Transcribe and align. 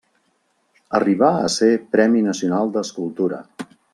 Arribà 0.99 1.29
a 1.41 1.51
ser 1.57 1.69
Premi 1.97 2.25
Nacional 2.29 2.73
d'Escultura. 2.79 3.45